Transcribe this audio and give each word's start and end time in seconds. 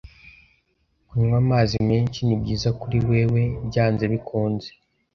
Kunywa 1.07 1.37
amazi 1.43 1.75
menshi 1.89 2.19
nibyiza 2.23 2.69
kuri 2.79 2.97
wewe, 3.09 3.41
byanze 3.67 4.03
bikunze, 4.13 4.69